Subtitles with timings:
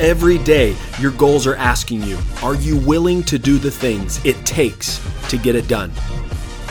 [0.00, 4.34] Every day, your goals are asking you, are you willing to do the things it
[4.44, 5.92] takes to get it done?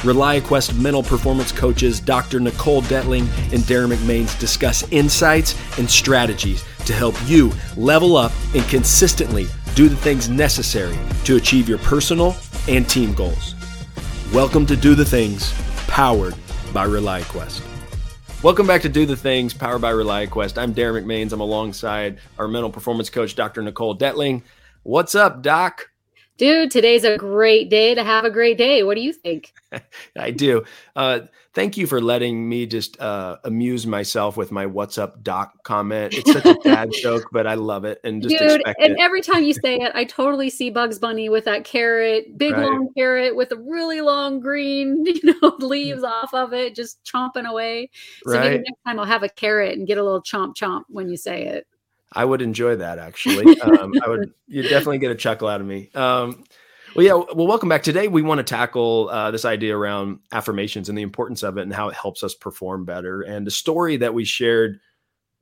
[0.01, 2.41] ReliaQuest mental performance coaches Dr.
[2.41, 8.67] Nicole Detling and Derin McMains discuss insights and strategies to help you level up and
[8.67, 12.35] consistently do the things necessary to achieve your personal
[12.67, 13.55] and team goals.
[14.33, 15.53] Welcome to Do the Things,
[15.87, 16.35] powered
[16.73, 17.72] by ReliaQuest.
[18.43, 20.61] Welcome back to Do the Things, powered by ReliaQuest.
[20.61, 21.31] I'm Derin McMains.
[21.31, 23.61] I'm alongside our mental performance coach, Dr.
[23.61, 24.41] Nicole Detling.
[24.83, 25.91] What's up, Doc?
[26.37, 28.81] Dude, today's a great day to have a great day.
[28.81, 29.53] What do you think?
[30.17, 30.63] I do.
[30.95, 31.21] Uh,
[31.53, 36.15] thank you for letting me just uh, amuse myself with my "What's up, Doc?" comment.
[36.15, 37.99] It's such a bad joke, but I love it.
[38.03, 38.97] And just dude, and it.
[38.99, 42.63] every time you say it, I totally see Bugs Bunny with that carrot, big right.
[42.63, 47.45] long carrot with a really long green, you know, leaves off of it, just chomping
[47.47, 47.91] away.
[48.25, 48.51] So right.
[48.51, 51.17] maybe next time I'll have a carrot and get a little chomp chomp when you
[51.17, 51.67] say it.
[52.13, 53.57] I would enjoy that actually.
[53.63, 54.33] Um, I would.
[54.47, 55.89] You definitely get a chuckle out of me.
[55.95, 56.43] Um,
[56.95, 57.13] well, yeah.
[57.13, 57.81] Well, welcome back.
[57.81, 61.61] Today we want to tackle uh, this idea around affirmations and the importance of it
[61.61, 63.21] and how it helps us perform better.
[63.21, 64.79] And the story that we shared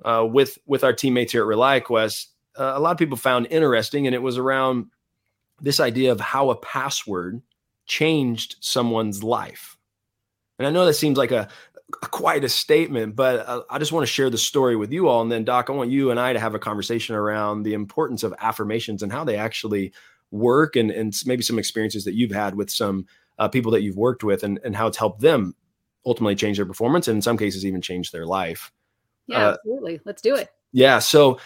[0.05, 4.05] uh, with with our teammates here at ReliaQuest, uh, a lot of people found interesting,
[4.05, 4.87] and it was around
[5.59, 7.41] this idea of how a password
[7.85, 9.77] changed someone's life.
[10.57, 11.49] And I know that seems like a,
[11.91, 15.21] quite a statement, but uh, I just want to share the story with you all.
[15.21, 18.23] And then, Doc, I want you and I to have a conversation around the importance
[18.23, 19.93] of affirmations and how they actually
[20.31, 23.05] work and, and maybe some experiences that you've had with some
[23.39, 25.55] uh, people that you've worked with and, and how it's helped them
[26.05, 28.71] ultimately change their performance and in some cases even change their life.
[29.27, 30.01] Yeah, uh, absolutely.
[30.05, 30.49] Let's do it.
[30.71, 30.99] Yeah.
[30.99, 31.39] So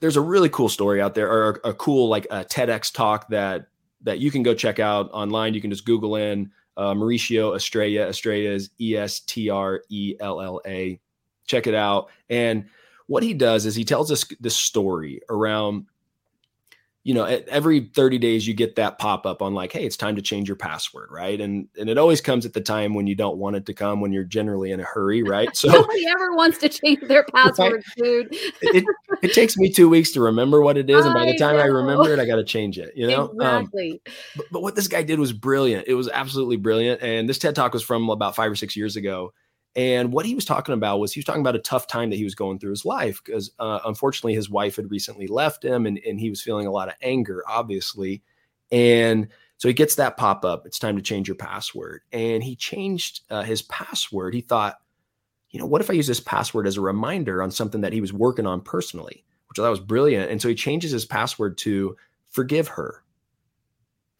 [0.00, 3.28] there's a really cool story out there or a, a cool like a TEDx talk
[3.28, 3.66] that
[4.02, 5.54] that you can go check out online.
[5.54, 8.08] You can just Google in uh, Mauricio Estrella.
[8.08, 10.98] Estrella is E S T R E L L A.
[11.46, 12.08] Check it out.
[12.30, 12.64] And
[13.06, 15.84] what he does is he tells us this story around
[17.02, 20.16] you know every 30 days you get that pop up on like hey it's time
[20.16, 21.40] to change your password right?
[21.40, 24.00] And and it always comes at the time when you don't want it to come
[24.00, 25.48] when you're generally in a hurry right?
[25.56, 27.82] So nobody ever wants to change their password right?
[27.96, 28.28] dude.
[28.62, 28.84] It,
[29.22, 31.60] it, takes me two weeks to remember what it is and by the time i,
[31.60, 33.28] I remember it i got to change it you know?
[33.40, 33.92] Um, exactly.
[33.92, 35.86] um, but, but what this guy did was brilliant.
[35.86, 38.96] It was absolutely brilliant and this ted talk was from about five or six years
[38.96, 39.32] ago
[39.76, 42.16] and what he was talking about was he was talking about a tough time that
[42.16, 45.86] he was going through his life because uh, unfortunately his wife had recently left him
[45.86, 48.22] and, and he was feeling a lot of anger, obviously.
[48.72, 49.28] And
[49.58, 50.66] so he gets that pop up.
[50.66, 52.02] It's time to change your password.
[52.12, 54.34] And he changed uh, his password.
[54.34, 54.80] He thought,
[55.50, 58.00] you know, what if I use this password as a reminder on something that he
[58.00, 60.30] was working on personally, which I thought was brilliant.
[60.30, 61.96] And so he changes his password to
[62.28, 63.04] forgive her.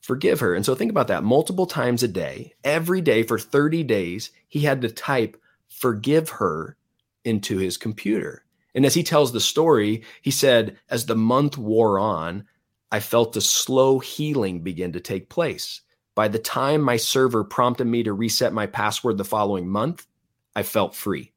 [0.00, 0.54] Forgive her.
[0.54, 4.60] And so think about that multiple times a day, every day for 30 days, he
[4.60, 5.39] had to type
[5.70, 6.76] forgive her
[7.24, 8.44] into his computer.
[8.74, 12.44] And as he tells the story, he said, as the month wore on,
[12.92, 15.80] I felt a slow healing begin to take place.
[16.14, 20.06] By the time my server prompted me to reset my password the following month,
[20.54, 21.32] I felt free.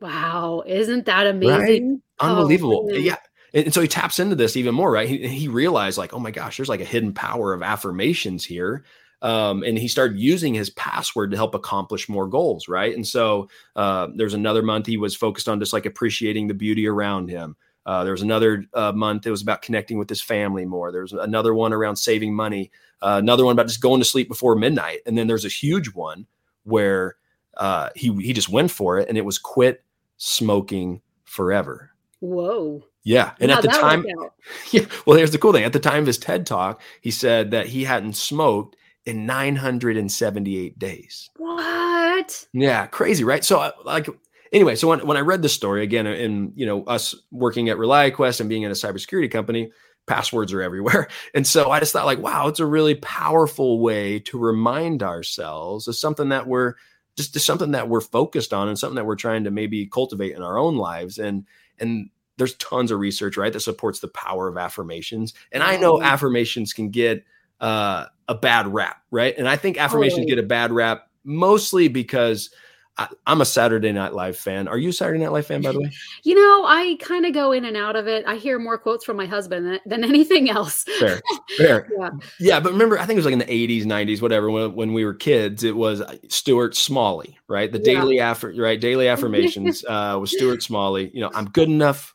[0.00, 0.62] Wow.
[0.66, 1.90] Isn't that amazing?
[1.90, 2.00] Right?
[2.20, 2.88] Oh, Unbelievable.
[2.90, 3.16] Oh, yeah.
[3.52, 5.08] And so he taps into this even more, right?
[5.08, 8.84] He, he realized, like, oh my gosh, there's like a hidden power of affirmations here
[9.24, 12.94] um, and he started using his password to help accomplish more goals, right?
[12.94, 16.86] And so uh, there's another month he was focused on just like appreciating the beauty
[16.86, 17.56] around him.
[17.86, 20.92] Uh, there was another uh, month it was about connecting with his family more.
[20.92, 22.70] There's another one around saving money.
[23.00, 25.00] Uh, another one about just going to sleep before midnight.
[25.06, 26.26] And then there's a huge one
[26.64, 27.16] where
[27.56, 29.82] uh, he he just went for it, and it was quit
[30.18, 31.92] smoking forever.
[32.20, 32.84] Whoa.
[33.04, 33.32] Yeah.
[33.40, 34.04] And at the time,
[34.70, 34.84] yeah.
[35.06, 35.64] Well, here's the cool thing.
[35.64, 38.76] At the time of his TED talk, he said that he hadn't smoked
[39.06, 41.30] in 978 days.
[41.36, 42.46] What?
[42.52, 43.44] Yeah, crazy, right?
[43.44, 44.08] So, uh, like,
[44.52, 47.76] anyway, so when, when I read the story again, and you know, us working at
[47.76, 49.70] ReliaQuest and being in a cybersecurity company,
[50.06, 51.08] passwords are everywhere.
[51.34, 55.88] And so I just thought, like, wow, it's a really powerful way to remind ourselves
[55.88, 56.74] of something that we're
[57.16, 60.34] just, just something that we're focused on and something that we're trying to maybe cultivate
[60.34, 61.18] in our own lives.
[61.18, 61.46] And
[61.78, 65.34] and there's tons of research, right, that supports the power of affirmations.
[65.52, 67.24] And I know affirmations can get
[67.60, 69.34] uh, a bad rap, right?
[69.36, 70.28] And I think affirmations oh.
[70.28, 72.50] get a bad rap mostly because
[72.96, 74.68] I, am a Saturday Night Live fan.
[74.68, 75.90] Are you a Saturday Night Live fan, by the way?
[76.22, 78.24] You know, I kind of go in and out of it.
[78.26, 80.84] I hear more quotes from my husband than, than anything else.
[80.98, 81.20] Fair,
[81.56, 81.88] fair.
[81.98, 82.10] yeah.
[82.40, 84.50] yeah, but remember, I think it was like in the 80s, 90s, whatever.
[84.50, 87.70] When, when we were kids, it was Stuart Smalley, right?
[87.70, 88.00] The yeah.
[88.00, 88.80] daily after, right?
[88.80, 91.10] Daily affirmations uh, was Stuart Smalley.
[91.12, 92.14] You know, I'm good enough,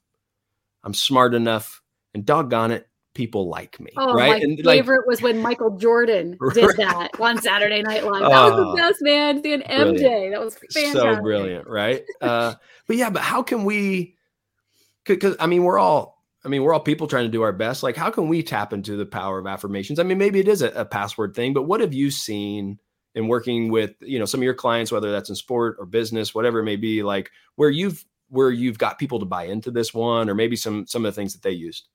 [0.83, 1.81] I'm smart enough,
[2.13, 3.91] and doggone it, people like me.
[3.97, 4.29] Oh, right?
[4.29, 8.21] my and favorite like, was when Michael Jordan did that on Saturday Night Live.
[8.21, 9.43] That was the oh, best, man.
[9.43, 10.33] Seeing MJ, brilliant.
[10.33, 10.93] that was fantastic.
[10.93, 12.03] So brilliant, right?
[12.21, 12.55] uh,
[12.87, 14.15] but yeah, but how can we?
[15.05, 17.83] Because I mean, we're all I mean, we're all people trying to do our best.
[17.83, 19.99] Like, how can we tap into the power of affirmations?
[19.99, 22.79] I mean, maybe it is a, a password thing, but what have you seen
[23.15, 26.33] in working with, you know, some of your clients, whether that's in sport or business,
[26.33, 29.93] whatever it may be, like where you've where you've got people to buy into this
[29.93, 31.87] one, or maybe some some of the things that they used?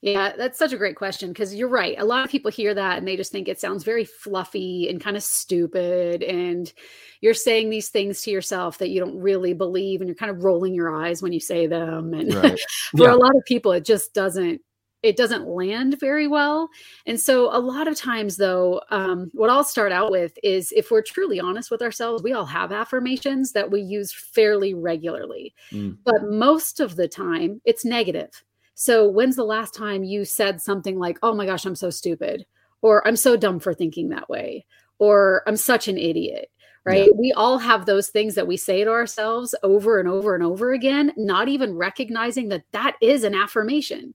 [0.00, 1.96] Yeah, that's such a great question because you're right.
[1.98, 5.00] A lot of people hear that and they just think it sounds very fluffy and
[5.00, 6.22] kind of stupid.
[6.22, 6.72] And
[7.20, 10.44] you're saying these things to yourself that you don't really believe and you're kind of
[10.44, 12.14] rolling your eyes when you say them.
[12.14, 12.60] And right.
[12.96, 13.14] for yeah.
[13.14, 14.60] a lot of people, it just doesn't
[15.02, 16.68] it doesn't land very well.
[17.06, 20.90] And so, a lot of times, though, um, what I'll start out with is if
[20.90, 25.54] we're truly honest with ourselves, we all have affirmations that we use fairly regularly.
[25.72, 25.98] Mm.
[26.04, 28.42] But most of the time, it's negative.
[28.80, 32.46] So, when's the last time you said something like, oh my gosh, I'm so stupid?
[32.80, 34.66] Or I'm so dumb for thinking that way?
[35.00, 36.48] Or I'm such an idiot?
[36.84, 37.06] Right.
[37.06, 37.12] Yeah.
[37.18, 40.72] We all have those things that we say to ourselves over and over and over
[40.72, 44.14] again, not even recognizing that that is an affirmation.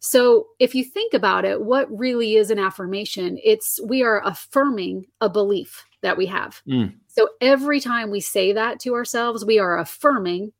[0.00, 3.38] So, if you think about it, what really is an affirmation?
[3.42, 6.60] It's we are affirming a belief that we have.
[6.68, 6.96] Mm.
[7.08, 10.52] So, every time we say that to ourselves, we are affirming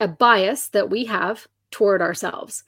[0.00, 2.64] a bias that we have toward ourselves.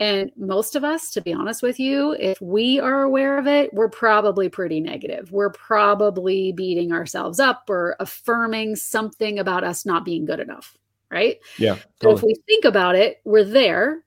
[0.00, 3.72] And most of us, to be honest with you, if we are aware of it,
[3.74, 5.30] we're probably pretty negative.
[5.30, 10.74] We're probably beating ourselves up or affirming something about us not being good enough.
[11.10, 11.38] Right.
[11.58, 11.74] Yeah.
[11.74, 11.84] Totally.
[12.00, 14.02] So if we think about it, we're there.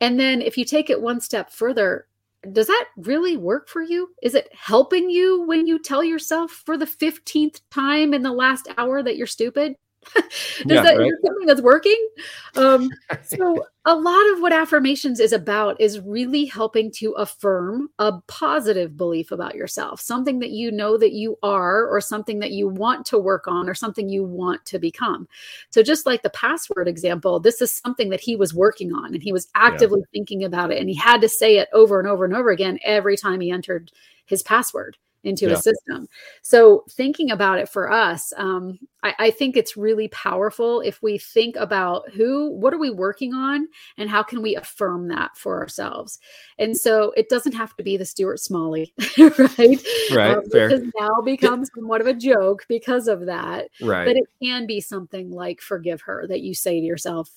[0.00, 2.06] And then if you take it one step further,
[2.52, 4.14] does that really work for you?
[4.22, 8.68] Is it helping you when you tell yourself for the 15th time in the last
[8.78, 9.76] hour that you're stupid?
[10.14, 11.12] Does yeah, that right?
[11.24, 12.08] something that's working?
[12.56, 12.90] Um,
[13.22, 18.96] so a lot of what affirmations is about is really helping to affirm a positive
[18.96, 23.06] belief about yourself, something that you know that you are, or something that you want
[23.06, 25.28] to work on, or something you want to become.
[25.70, 29.22] So just like the password example, this is something that he was working on, and
[29.22, 30.18] he was actively yeah.
[30.18, 32.78] thinking about it, and he had to say it over and over and over again
[32.84, 33.90] every time he entered
[34.26, 35.54] his password into yeah.
[35.54, 36.06] a system.
[36.42, 41.18] So thinking about it for us, um, I, I, think it's really powerful if we
[41.18, 43.66] think about who, what are we working on,
[43.96, 46.18] and how can we affirm that for ourselves.
[46.58, 49.78] And so it doesn't have to be the Stuart Smalley, right?
[50.12, 50.36] Right.
[50.36, 50.68] Um, fair.
[50.68, 53.68] Because now becomes somewhat of a joke because of that.
[53.80, 54.04] Right.
[54.06, 57.30] But it can be something like "forgive her" that you say to yourself,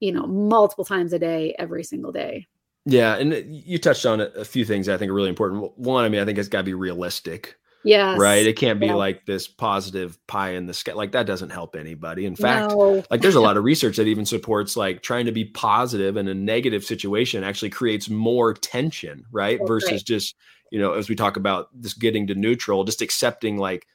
[0.00, 2.46] you know, multiple times a day, every single day.
[2.86, 5.76] Yeah, and uh, you touched on a few things I think are really important.
[5.78, 7.56] One, I mean, I think it's got to be realistic.
[7.84, 8.16] Yeah.
[8.16, 8.46] Right.
[8.46, 8.94] It can't be yeah.
[8.94, 10.94] like this positive pie in the sky.
[10.94, 12.24] Like that doesn't help anybody.
[12.24, 13.04] In fact, no.
[13.10, 16.26] like there's a lot of research that even supports like trying to be positive in
[16.26, 19.58] a negative situation actually creates more tension, right?
[19.58, 20.34] That's Versus just,
[20.72, 23.86] you know, as we talk about this getting to neutral, just accepting like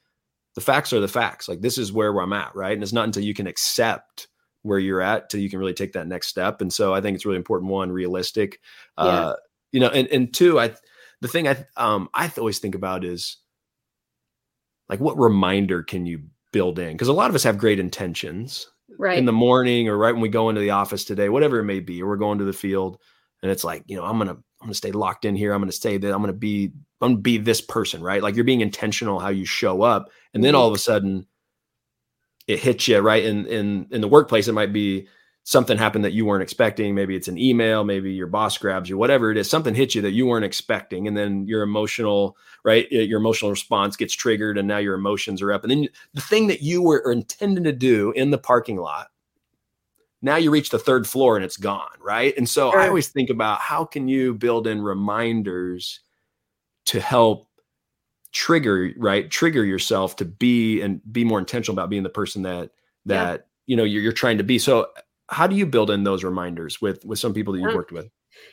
[0.54, 1.50] the facts are the facts.
[1.50, 2.74] Like this is where I'm at, right?
[2.74, 4.28] And it's not until you can accept
[4.64, 6.62] where you're at till you can really take that next step.
[6.62, 7.72] And so I think it's really important.
[7.72, 8.60] One, realistic.
[8.98, 9.04] Yeah.
[9.04, 9.36] Uh,
[9.72, 10.74] you know, and and two, I
[11.22, 13.38] the thing I um I always think about is
[14.88, 16.94] like what reminder can you build in?
[16.94, 18.68] Because a lot of us have great intentions
[18.98, 21.66] right in the morning or right when we go into the office today, whatever it
[21.66, 22.98] may be, or we're going to the field,
[23.42, 25.54] and it's like, you know, I'm gonna I'm gonna stay locked in here.
[25.54, 26.72] I'm gonna stay that I'm gonna be
[27.02, 28.24] I'm gonna be this person, right?
[28.24, 31.26] Like you're being intentional how you show up, and then all of a sudden
[32.50, 33.24] it hits you right?
[33.24, 35.08] In in in the workplace it might be
[35.44, 36.96] something happened that you weren't expecting.
[36.96, 40.02] Maybe it's an email maybe your boss grabs you whatever it is something hits you
[40.02, 44.68] that you weren't expecting and then your emotional right your emotional response gets triggered and
[44.68, 45.64] now your emotions are up.
[45.64, 49.10] And then the thing that you were intending to do in the parking lot
[50.22, 52.36] now you reach the third floor and it's gone right?
[52.36, 56.00] And so i always think about how can you build in reminders
[56.86, 57.48] to help
[58.32, 62.72] trigger right trigger yourself to be and be more intentional about being the person that
[63.06, 64.88] that you know you're, you're trying to be so
[65.30, 67.76] how do you build in those reminders with with some people that you've yeah.
[67.76, 68.10] worked with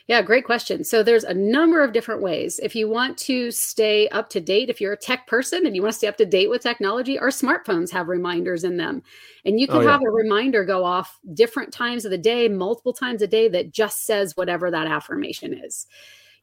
[0.07, 0.83] yeah, great question.
[0.83, 2.59] So there's a number of different ways.
[2.63, 5.81] If you want to stay up to date, if you're a tech person and you
[5.81, 9.03] want to stay up to date with technology, our smartphones have reminders in them.
[9.45, 9.91] And you can oh, yeah.
[9.91, 13.71] have a reminder go off different times of the day, multiple times a day that
[13.71, 15.87] just says whatever that affirmation is.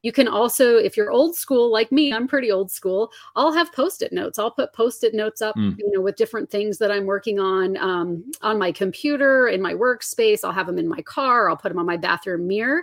[0.04, 3.11] You can also, if you're old school like me, I'm pretty old school.
[3.37, 4.38] I'll have post-it notes.
[4.38, 5.78] I'll put post-it notes up, mm.
[5.78, 9.73] you know, with different things that I'm working on um, on my computer in my
[9.73, 10.44] workspace.
[10.44, 11.49] I'll have them in my car.
[11.49, 12.82] I'll put them on my bathroom mirror.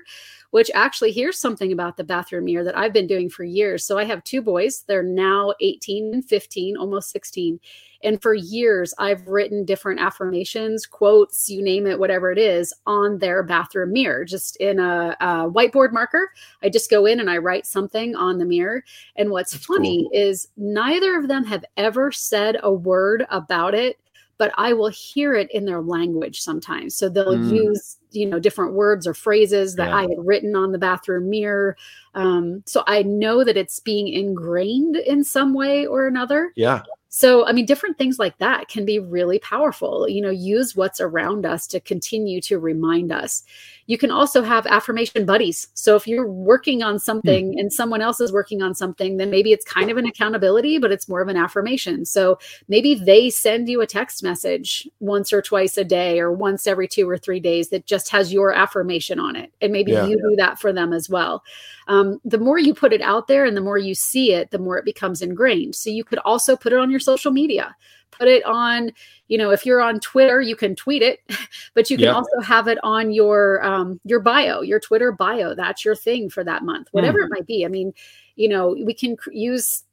[0.52, 3.86] Which actually, here's something about the bathroom mirror that I've been doing for years.
[3.86, 4.84] So I have two boys.
[4.88, 7.60] They're now 18 and 15, almost 16
[8.04, 13.20] and for years, I've written different affirmations, quotes, you name it, whatever it is, on
[13.20, 16.32] their bathroom mirror, just in a, a whiteboard marker.
[16.64, 18.84] I just go in and I write something on the mirror.
[19.16, 20.22] And what's That's funny cool.
[20.22, 23.98] is neither of them have ever said a word about it
[24.42, 26.96] but I will hear it in their language sometimes.
[26.96, 27.54] So they'll mm.
[27.54, 29.98] use you know different words or phrases that yeah.
[29.98, 31.78] I had written on the bathroom mirror.
[32.16, 36.52] Um, so I know that it's being ingrained in some way or another.
[36.56, 36.82] Yeah.
[37.10, 40.10] So, I mean, different things like that can be really powerful.
[40.10, 43.44] You know, use what's around us to continue to remind us.
[43.92, 45.68] You can also have affirmation buddies.
[45.74, 47.60] So, if you're working on something hmm.
[47.60, 50.94] and someone else is working on something, then maybe it's kind of an accountability, but
[50.94, 52.06] it's more of an affirmation.
[52.06, 56.68] So, maybe they send you a text message once or twice a day or once
[56.68, 59.52] every two or three days that just has your affirmation on it.
[59.60, 60.06] And maybe yeah.
[60.06, 61.44] you do that for them as well.
[61.90, 64.60] Um, the more you put it out there and the more you see it, the
[64.60, 65.76] more it becomes ingrained.
[65.76, 67.76] So, you could also put it on your social media
[68.12, 68.92] put it on
[69.28, 71.20] you know if you're on twitter you can tweet it
[71.74, 72.16] but you can yep.
[72.16, 76.44] also have it on your um, your bio your twitter bio that's your thing for
[76.44, 77.26] that month whatever mm.
[77.26, 77.94] it might be i mean
[78.36, 79.84] you know we can cr- use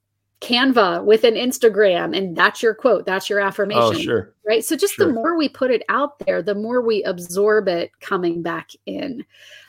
[0.41, 4.35] canva with an instagram and that's your quote that's your affirmation oh, sure.
[4.47, 5.07] right so just sure.
[5.07, 9.25] the more we put it out there the more we absorb it coming back in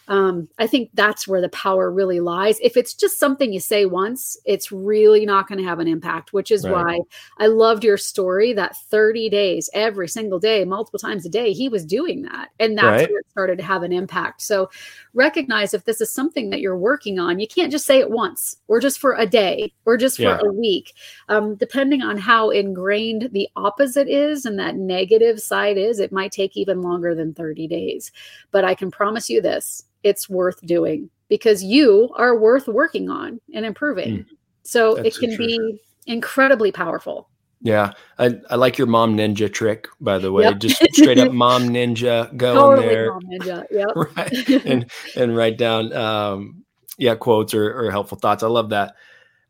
[0.10, 2.60] um, I think that's where the power really lies.
[2.62, 6.34] If it's just something you say once, it's really not going to have an impact,
[6.34, 6.74] which is right.
[6.74, 7.00] why
[7.38, 11.70] I loved your story that 30 days, every single day, multiple times a day, he
[11.70, 12.50] was doing that.
[12.60, 13.10] And that's right.
[13.10, 14.42] where it started to have an impact.
[14.42, 14.72] So
[15.14, 18.58] recognize if this is something that you're working on, you can't just say it once
[18.68, 20.40] or just for a day or just for yeah.
[20.42, 20.94] a week.
[21.28, 26.32] Um, depending on how ingrained the opposite is and that negative side is, it might
[26.32, 28.12] take even longer than 30 days.
[28.50, 33.40] But I can promise you this it's worth doing because you are worth working on
[33.54, 34.20] and improving.
[34.20, 34.26] Mm,
[34.64, 37.30] so it can be incredibly powerful.
[37.62, 37.92] Yeah.
[38.18, 40.44] I, I like your mom ninja trick, by the way.
[40.44, 40.60] Yep.
[40.60, 43.12] Just straight up mom ninja, go totally in there.
[43.12, 43.66] Mom ninja.
[43.72, 43.88] Yep.
[44.18, 44.66] right.
[44.66, 46.64] And and write down um
[47.00, 48.44] yeah, quotes or, or helpful thoughts.
[48.44, 48.96] I love that.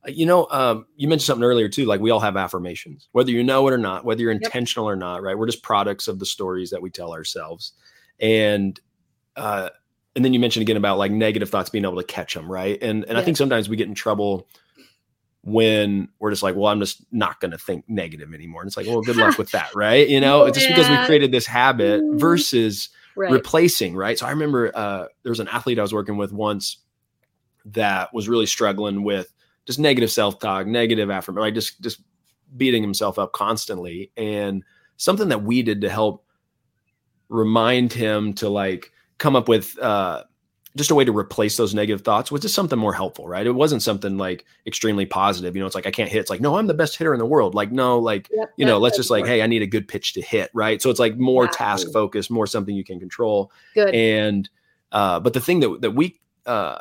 [0.08, 1.86] You know, um, you mentioned something earlier too.
[1.86, 4.94] Like we all have affirmations, whether you know it or not, whether you're intentional yep.
[4.94, 5.38] or not, right?
[5.38, 7.74] We're just products of the stories that we tell ourselves.
[8.20, 8.80] And
[9.36, 9.70] uh,
[10.16, 12.82] and then you mentioned again about like negative thoughts being able to catch them right
[12.82, 13.20] and and yeah.
[13.20, 14.48] i think sometimes we get in trouble
[15.44, 18.78] when we're just like well i'm just not going to think negative anymore and it's
[18.78, 20.52] like well good luck with that right you know yeah.
[20.52, 22.18] just because we created this habit mm-hmm.
[22.18, 23.32] versus right.
[23.32, 26.78] replacing right so i remember uh there was an athlete i was working with once
[27.66, 29.34] that was really struggling with
[29.66, 32.02] just negative self-talk negative affirmation like just just
[32.58, 34.64] beating himself up constantly and
[34.98, 36.26] something that we did to help
[37.30, 40.24] remind him to like come up with uh,
[40.76, 43.46] just a way to replace those negative thoughts was just something more helpful, right?
[43.46, 45.56] It wasn't something like extremely positive.
[45.56, 46.20] You know, it's like I can't hit.
[46.20, 47.54] It's like no, I'm the best hitter in the world.
[47.54, 50.14] Like no, like yep, you know, let's just like hey, I need a good pitch
[50.14, 50.82] to hit, right?
[50.82, 51.52] So it's like more yeah.
[51.52, 53.52] task focused, more something you can control.
[53.76, 53.94] Good.
[53.94, 54.50] And
[54.92, 56.80] uh, but the thing that that we uh,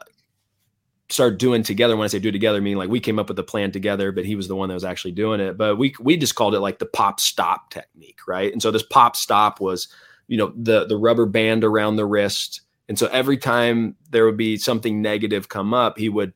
[1.10, 3.42] started doing together when i say do together meaning like we came up with the
[3.42, 6.18] plan together but he was the one that was actually doing it but we we
[6.18, 9.88] just called it like the pop stop technique right and so this pop stop was
[10.28, 12.60] you know the the rubber band around the wrist.
[12.88, 16.32] And so every time there would be something negative come up he would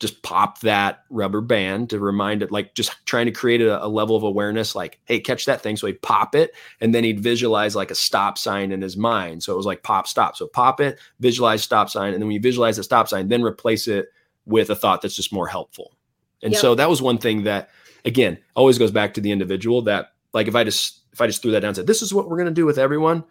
[0.00, 3.88] just pop that rubber band to remind it like just trying to create a, a,
[3.88, 5.76] level of awareness like hey catch that thing.
[5.76, 9.42] So he'd pop it and then he'd visualize like a stop sign in his mind.
[9.42, 10.36] So it was like pop stop.
[10.36, 13.42] So pop it visualize stop sign and then when you visualize the stop sign then
[13.42, 14.08] replace it
[14.46, 15.96] with a thought that's just more helpful.
[16.42, 16.60] And yep.
[16.60, 17.70] so that was one thing that
[18.04, 21.42] again always goes back to the individual that like if i just if I just
[21.42, 23.24] threw that down and said, this is what we're going to do with everyone,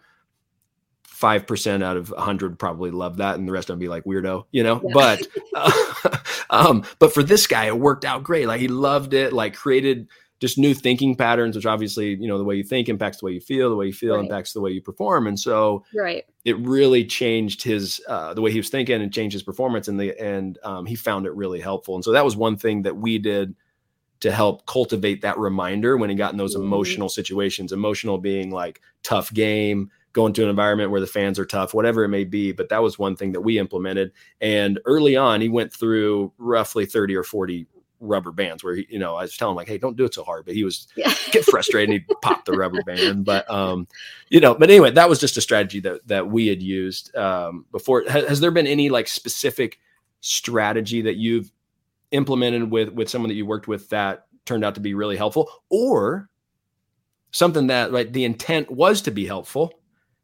[1.08, 3.36] 5% out of 100 probably love that.
[3.36, 4.90] And the rest of them be like weirdo, you know, yeah.
[4.92, 6.16] but, uh,
[6.50, 8.46] um, but for this guy, it worked out great.
[8.46, 10.06] Like he loved it, like created
[10.38, 13.32] just new thinking patterns, which obviously, you know, the way you think impacts the way
[13.32, 14.24] you feel, the way you feel right.
[14.24, 15.26] impacts the way you perform.
[15.26, 16.26] And so right.
[16.44, 19.98] it really changed his, uh, the way he was thinking and changed his performance and
[19.98, 21.94] the, and um, he found it really helpful.
[21.94, 23.56] And so that was one thing that we did
[24.20, 26.64] to help cultivate that reminder when he got in those mm-hmm.
[26.64, 31.44] emotional situations, emotional being like tough game, going to an environment where the fans are
[31.44, 32.52] tough, whatever it may be.
[32.52, 34.12] But that was one thing that we implemented.
[34.40, 37.66] And early on, he went through roughly 30 or 40
[38.00, 40.14] rubber bands where he, you know, I was telling him like, Hey, don't do it
[40.14, 40.44] so hard.
[40.44, 41.12] But he was yeah.
[41.30, 43.24] get frustrated and he popped the rubber band.
[43.24, 43.86] But, um,
[44.28, 47.66] you know, but anyway, that was just a strategy that, that we had used, um,
[47.70, 48.04] before.
[48.08, 49.78] Has, has there been any like specific
[50.20, 51.52] strategy that you've
[52.10, 55.50] implemented with with someone that you worked with that turned out to be really helpful
[55.68, 56.28] or
[57.30, 59.72] something that right the intent was to be helpful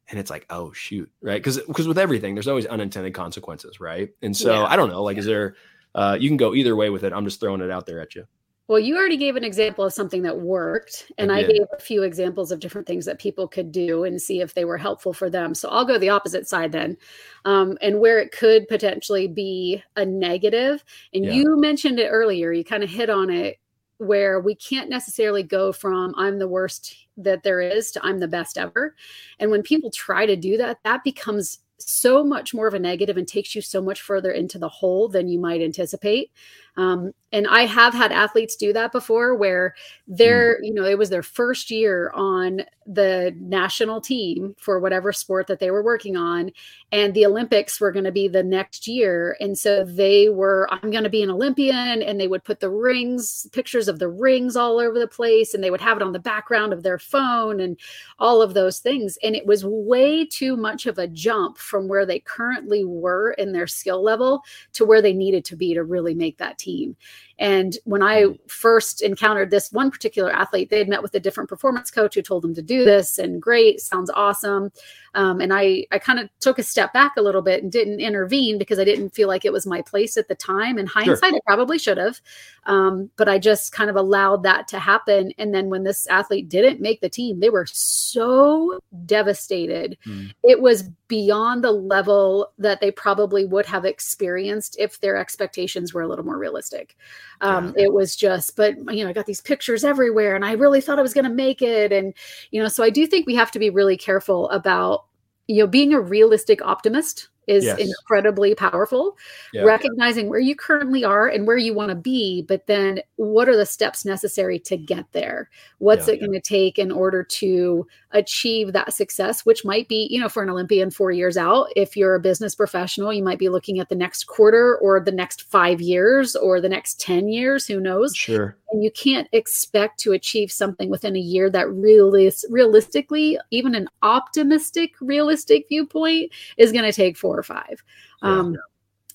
[0.09, 1.43] and it's like oh shoot right?
[1.43, 4.11] Because because with everything there's always unintended consequences right?
[4.23, 4.65] And so yeah.
[4.65, 5.57] i don't know like is there
[5.95, 7.13] uh you can go either way with it.
[7.13, 8.27] I'm just throwing it out there at you
[8.67, 11.81] well, you already gave an example of something that worked, and I, I, gave a
[11.81, 15.13] few examples of different things that people could do and see if they were helpful
[15.13, 15.55] for them.
[15.55, 16.97] So I'll go the opposite side then,
[17.45, 20.83] um, and where it could potentially be a negative.
[21.13, 21.33] And yeah.
[21.33, 23.59] you mentioned it earlier, you kind of hit on it
[23.99, 28.29] where we can't necessarily go from I'm the worst that there is to I'm the
[28.29, 28.97] best ever.
[29.39, 33.17] And when people try to do that, that becomes so much more of a negative
[33.17, 36.31] and takes you so much further into the hole than you might anticipate.
[36.77, 39.75] Um, and I have had athletes do that before where
[40.07, 40.67] they're, mm.
[40.67, 45.59] you know, it was their first year on the national team for whatever sport that
[45.59, 46.53] they were working on.
[46.93, 49.37] And the Olympics were going to be the next year.
[49.41, 52.03] And so they were, I'm going to be an Olympian.
[52.03, 55.55] And they would put the rings, pictures of the rings all over the place.
[55.55, 57.77] And they would have it on the background of their phone and
[58.21, 59.19] all of those things.
[59.25, 63.51] And it was way too much of a jump from where they currently were in
[63.51, 64.43] their skill level
[64.75, 66.97] to where they needed to be to really make that team team.
[67.39, 68.51] And when I mm.
[68.51, 72.23] first encountered this one particular athlete, they had met with a different performance coach who
[72.23, 74.71] told them to do this and great, sounds awesome.
[75.15, 78.01] Um, and I, I kind of took a step back a little bit and didn't
[78.01, 80.79] intervene because I didn't feel like it was my place at the time.
[80.79, 81.37] In hindsight, sure.
[81.37, 82.21] I probably should have.
[82.67, 85.33] Um, but I just kind of allowed that to happen.
[85.39, 89.97] And then when this athlete didn't make the team, they were so devastated.
[90.07, 90.35] Mm.
[90.43, 96.03] It was beyond the level that they probably would have experienced if their expectations were
[96.03, 96.97] a little more realistic.
[97.41, 97.75] Um.
[97.77, 100.99] It was just, but you know, I got these pictures everywhere and I really thought
[100.99, 101.93] I was going to make it.
[101.93, 102.15] And,
[102.51, 105.07] you know, so I do think we have to be really careful about,
[105.47, 107.79] you know, being a realistic optimist is yes.
[107.79, 109.17] incredibly powerful.
[109.53, 109.63] Yeah.
[109.63, 113.57] Recognizing where you currently are and where you want to be, but then what are
[113.57, 115.51] the steps necessary to get there?
[115.79, 116.15] What's yeah.
[116.15, 120.29] it going to take in order to achieve that success, which might be, you know,
[120.29, 121.69] for an Olympian four years out.
[121.77, 125.13] If you're a business professional, you might be looking at the next quarter or the
[125.13, 128.15] next five years or the next 10 years, who knows?
[128.15, 128.57] Sure.
[128.71, 133.89] And you can't expect to achieve something within a year that really realistically, even an
[134.03, 137.83] optimistic, realistic viewpoint is going to take four or five.
[138.23, 138.31] Yeah.
[138.31, 138.57] Um,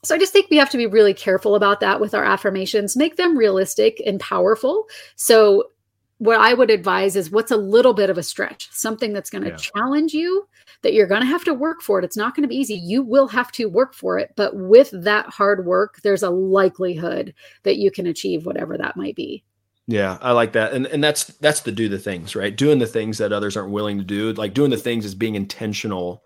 [0.04, 2.96] so I just think we have to be really careful about that with our affirmations,
[2.96, 4.88] make them realistic and powerful.
[5.16, 5.72] So
[6.20, 9.44] what I would advise is what's a little bit of a stretch, something that's going
[9.44, 9.56] to yeah.
[9.56, 10.48] challenge you,
[10.84, 12.06] that you're going to have to work for it.
[12.06, 12.76] It's not going to be easy.
[12.76, 14.32] You will have to work for it.
[14.36, 17.34] But with that hard work, there's a likelihood
[17.64, 19.44] that you can achieve whatever that might be.
[19.88, 20.74] Yeah, I like that.
[20.74, 22.56] And and that's that's the do the things, right?
[22.56, 24.32] Doing the things that others aren't willing to do.
[24.34, 26.24] Like doing the things is being intentional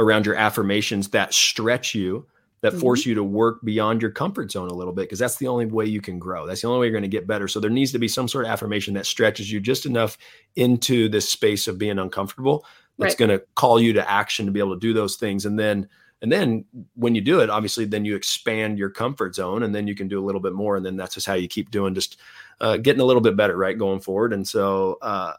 [0.00, 2.26] around your affirmations that stretch you
[2.62, 2.80] that mm-hmm.
[2.80, 5.66] force you to work beyond your comfort zone a little bit because that's the only
[5.66, 6.46] way you can grow.
[6.46, 7.48] That's the only way you're going to get better.
[7.48, 10.18] So there needs to be some sort of affirmation that stretches you just enough
[10.56, 12.66] into this space of being uncomfortable
[13.00, 13.28] that's right.
[13.28, 15.88] going to call you to action to be able to do those things and then
[16.22, 19.86] and then when you do it obviously then you expand your comfort zone and then
[19.86, 21.94] you can do a little bit more and then that's just how you keep doing
[21.94, 22.18] just
[22.60, 25.32] uh, getting a little bit better right going forward and so uh,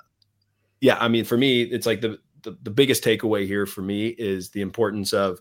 [0.80, 4.08] yeah i mean for me it's like the, the the biggest takeaway here for me
[4.08, 5.39] is the importance of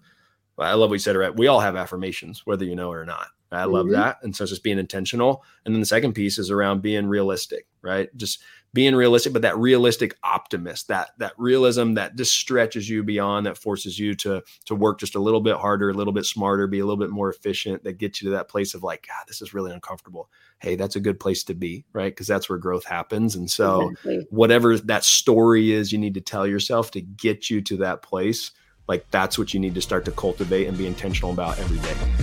[0.58, 1.34] I love what you said, right?
[1.34, 3.28] We all have affirmations, whether you know it or not.
[3.52, 3.94] I love mm-hmm.
[3.94, 4.18] that.
[4.22, 5.42] And so it's just being intentional.
[5.64, 8.14] And then the second piece is around being realistic, right?
[8.16, 13.46] Just being realistic, but that realistic optimist, that that realism that just stretches you beyond,
[13.46, 16.66] that forces you to to work just a little bit harder, a little bit smarter,
[16.66, 19.24] be a little bit more efficient, that gets you to that place of like, God,
[19.26, 20.28] this is really uncomfortable.
[20.58, 22.12] Hey, that's a good place to be, right?
[22.12, 23.34] Because that's where growth happens.
[23.34, 24.26] And so exactly.
[24.30, 28.52] whatever that story is you need to tell yourself to get you to that place
[28.90, 32.19] like that's what you need to start to cultivate and be intentional about every day.